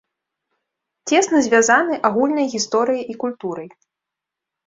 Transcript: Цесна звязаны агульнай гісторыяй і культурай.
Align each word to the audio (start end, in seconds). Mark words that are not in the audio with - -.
Цесна 1.09 1.37
звязаны 1.47 1.99
агульнай 2.09 2.47
гісторыяй 2.55 3.03
і 3.15 3.17
культурай. 3.25 3.69